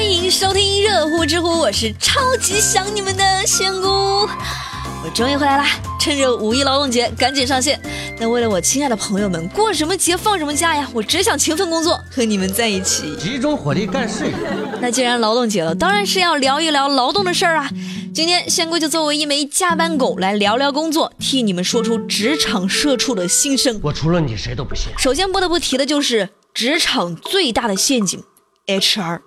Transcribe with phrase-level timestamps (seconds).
[0.00, 5.66] 欢迎收听热乎知乎，我是超级想你们的仙姑，我终于回来啦！
[6.00, 7.78] 趁着五一劳动节，赶紧上线。
[8.18, 10.88] 那为了我亲爱的朋友们，过什么节放什么假呀？
[10.94, 14.32] 我只想勤奋工作，和你们在一起，集中火力干事业。
[14.80, 17.68] 那既然劳动节了，当然是要聊一聊劳动的事儿啊。
[18.14, 23.78] 今天仙姑就作为一枚加班狗来聊聊工作，替你们说出职场社畜的心声。
[23.82, 24.90] 我除了你谁都不信。
[24.96, 28.24] 首先不得不提的就是职场最大的陷阱
[28.66, 29.20] ，HR。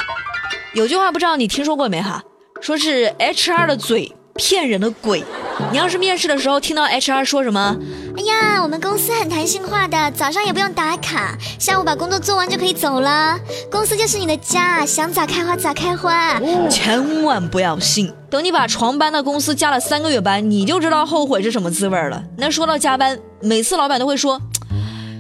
[0.73, 2.23] 有句话不知道你听说过没哈？
[2.59, 5.23] 说是 HR 的嘴骗人的鬼。
[5.71, 7.77] 你要是面试的时候听到 HR 说什么，
[8.17, 13.37] 哎呀，我们公司很弹性化的，早上也不用打卡，下午把工作做完就可以走了。
[13.69, 16.39] 公司就是你的家，想咋开花咋开花。
[16.71, 18.11] 千万不要信。
[18.31, 22.23] 等你把床搬到公司加了三个月班，你就知道后悔是什么滋味了。
[22.35, 24.41] 那说到加班，每次老板都会说，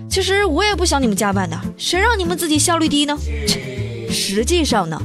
[0.09, 3.15] 其实我也不想你们加班的，谁让你们自己效率低呢？
[4.09, 4.99] 实际上呢？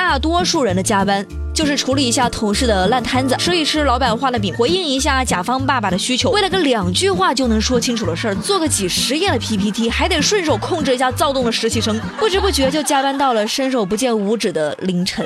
[0.00, 6.30] 大多数人的加班就是处理一下同事的烂摊子，吃一吃老板画的饼，回应一下甲方爸爸的需求。
[6.30, 15.24] 为了个两句话就能说清楚的事儿，做个几十页的 PPT，还得顺手控制一下躁动的实习生，不知不觉就加班到了伸手不见五指的凌晨。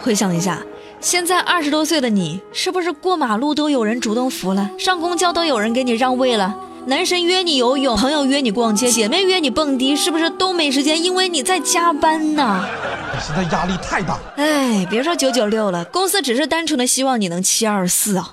[0.00, 0.62] 回想一下，
[1.00, 6.54] 现在二十多岁的你，是不是过马路都有人主动扶了，上公交都有人给你让位了？
[6.86, 11.02] 男神约你游泳，朋友约你逛街，姐妹约你蹦迪，是不是都没时间？
[11.02, 12.66] 因为你在加班呢。
[13.20, 14.18] 现在压力太大。
[14.36, 18.30] 哎，别说九九六了，公司只是单纯的希望你能七二四啊。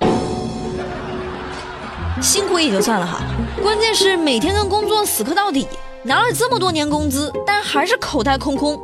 [2.21, 3.19] 辛苦也就算了哈，
[3.61, 5.67] 关键是每天跟工作死磕到底，
[6.03, 8.79] 拿了这么多年工资，但还是口袋空空，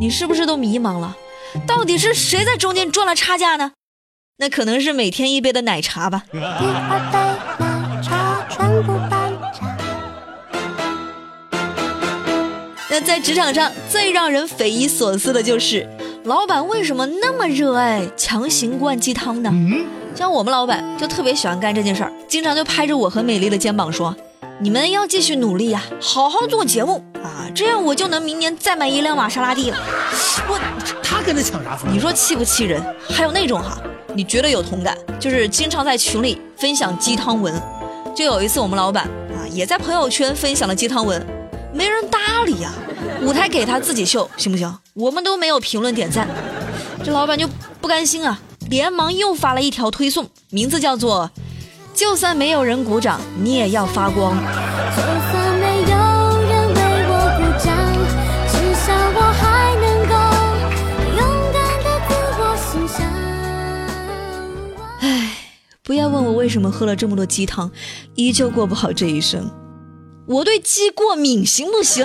[0.00, 1.14] 你是不是都迷茫了？
[1.66, 3.72] 到底是谁在中间赚了差价呢？
[4.38, 6.24] 那可能是每天一杯的奶茶吧。
[12.88, 15.86] 那在职场上最让人匪夷所思的就是，
[16.24, 19.52] 老板为什么那么热爱强行灌鸡汤呢？
[20.14, 24.16] 像我们老板就特别喜欢干这件事儿，经常就拍着我和美丽的肩膀说
[24.58, 29.76] ：“你们要继续努力呀，好好做节目啊，这样我就能明年再买一辆玛莎拉蒂了。”
[30.48, 30.58] 我
[31.02, 31.92] 他跟他抢啥风？
[31.92, 32.82] 你说气不气人？
[33.10, 33.76] 还有那种哈，
[34.14, 37.52] 你绝对有同感，就是经常在群里分享鸡汤文。
[38.16, 41.24] 就有一次，我们老板啊也在朋友圈分享了鸡汤文，
[41.74, 42.72] 没人搭理呀。
[43.20, 44.74] 舞台给他自己秀，行不行？
[44.94, 46.26] 我们都没有评论点赞，
[47.04, 47.46] 这老板就
[47.78, 48.40] 不甘心啊，
[48.70, 51.30] 连忙又发了一条推送，名字叫做
[51.94, 54.34] “就算没有人鼓掌，你也要发光”。
[65.86, 67.70] 不要问我为什么喝了这么多鸡汤，
[68.16, 69.48] 依旧过不好这一生。
[70.26, 72.04] 我对鸡过敏，行不行？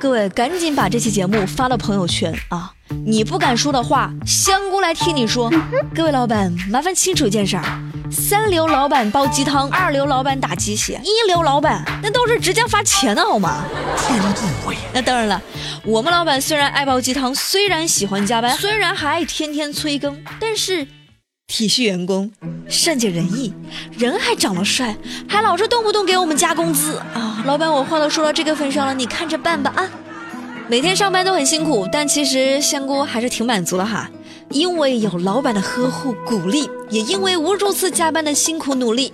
[0.00, 2.72] 各位赶紧把这期节目发到朋友圈啊！
[3.04, 5.52] 你不敢说的话，香菇来替你说。
[5.94, 7.62] 各位老板，麻烦清楚一件事儿：
[8.10, 13.64] 三流老板煲鸡汤，二流老板打鸡血，一流老板那都是直接发钱的好吗？
[13.98, 14.76] 天不会。
[14.92, 15.40] 那当然了，
[15.84, 20.86] 我们老板虽然爱煲鸡汤，虽然喜欢加班，虽然还爱天天催更，但是。
[21.48, 22.28] 体恤员工，
[22.68, 23.54] 善解人意，
[23.96, 24.96] 人还长得帅，
[25.28, 27.40] 还老是动不动给我们加工资啊！
[27.46, 29.88] 老板，我话都说到这个份上了，你看着办吧啊！
[30.66, 34.10] 每天上班都很辛苦，但其实香菇还是挺满足的哈，
[34.50, 39.12] 因为有老板的呵护鼓励，也因为无数次加班的辛苦努力，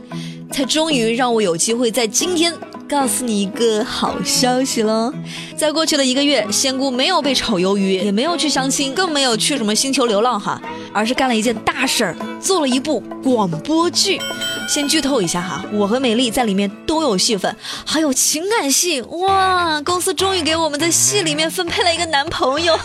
[0.53, 2.53] 才终于让我有机会在今天。
[2.93, 5.11] 告诉你一个好消息喽，
[5.57, 10.61] 在过去的一个月，仙姑没有被炒鱿鱼，也没有去相亲，更没有去什么星球流浪哈，
[10.93, 14.21] 而是干了一件大事儿，做了一部广播剧。
[14.69, 19.81] 先剧透一下哈，我和美丽在里面都有戏份，还有情感戏哇！
[19.81, 22.79] 公司终于给我们在戏里面分配了一个男朋友，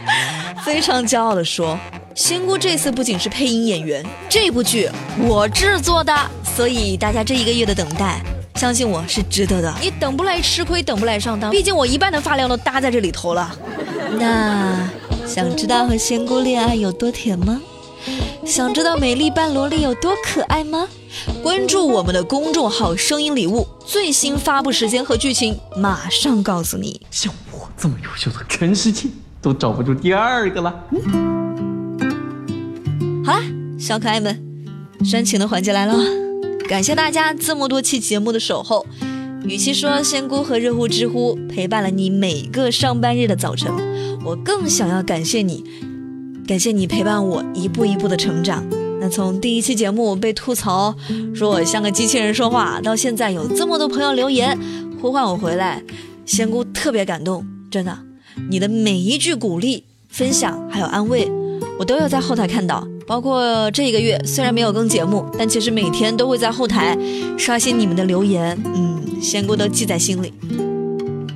[0.64, 1.78] 非常骄傲的说，
[2.14, 4.88] 仙姑这次不仅是配音演员，这部剧
[5.18, 6.14] 我制作的，
[6.56, 8.22] 所以大家这一个月的等待。
[8.60, 11.50] 相信我是值得的，你等不来吃亏，等不来上当。
[11.50, 13.50] 毕竟我一半的发量都搭在这里头了。
[14.18, 14.86] 那
[15.26, 17.58] 想知道和仙姑恋爱有多甜吗？
[18.44, 20.86] 想知道美丽半萝莉有多可爱吗？
[21.42, 27.00] 关注我们的公众号“声音礼物”，最新发布时间和剧情马上告诉你。
[27.10, 29.08] 像我这么优秀的，全世界
[29.40, 30.84] 都找不出第二个了。
[33.24, 33.42] 好啦，
[33.78, 34.38] 小可爱们，
[35.02, 35.96] 煽情的环节来了。
[36.70, 38.86] 感谢大家这么多期节目的守候。
[39.42, 43.72] 与其说仙姑和热乎知乎陪伴了你每个上班日的早晨，
[44.24, 45.64] 我更想要感谢你，
[46.46, 48.64] 感谢你陪伴我一步一步的成长。
[49.00, 50.94] 那从第一期节目被吐槽
[51.34, 54.56] 说我像个机器人说话，到现在有这么多朋友留言
[55.02, 55.82] 呼唤我回来，
[56.24, 57.98] 仙姑特别感动，真的，
[58.48, 61.28] 你的每一句鼓励、分享还有安慰，
[61.78, 62.86] 我都有在后台看到。
[63.06, 66.96] 包括这一个月虽然没有更节目，但其实每天都会在后台
[67.36, 70.32] 刷新你们的留言，嗯，仙姑都记在心里。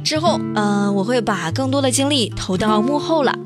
[0.05, 3.37] 之后，嗯，我会把更多的精力投到幕后了，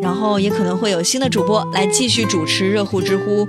[0.00, 3.46] 然后也可能会有新的主播来继续主持热乎知乎，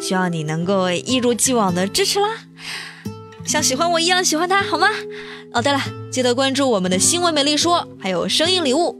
[0.00, 2.28] 希望你能够一如既往的支持啦，
[3.44, 4.86] 像喜欢我一样喜欢他，好吗？
[5.52, 5.80] 哦，对了，
[6.10, 8.96] 记得关注我们的新闻美丽说，还有声音礼物。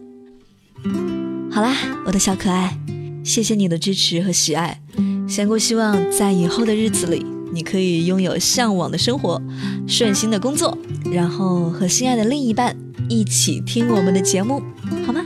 [1.56, 1.74] 好啦，
[2.04, 2.78] 我的小可爱。
[3.24, 4.78] 谢谢你的支持和喜爱，
[5.26, 9.40] 仙姑希望在以后的日子里，你可以拥有向往的生活，
[9.88, 10.76] 顺心的工作，
[11.10, 12.76] 然后和心爱的另一半
[13.08, 14.60] 一起听我们的节目，
[15.06, 15.22] 好吗？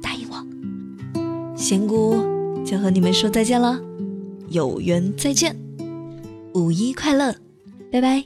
[0.00, 2.16] 答应我，仙姑
[2.64, 3.78] 就和你们说再见了，
[4.48, 5.54] 有缘再见，
[6.54, 7.34] 五一快乐，
[7.92, 8.24] 拜拜。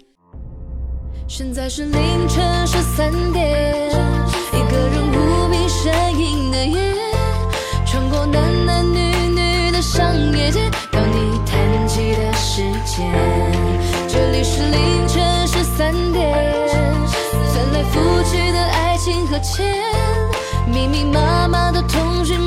[1.26, 3.90] 现在是凌晨十三点，
[4.52, 6.93] 一个人无比身影的夜，
[8.14, 8.84] 过男男。
[8.94, 13.10] 女女的商业街，到你叹气的时间。
[14.06, 16.32] 这里是凌晨十三点，
[17.52, 19.74] 翻来覆去的爱情和钱，
[20.64, 22.43] 密密麻麻的通讯。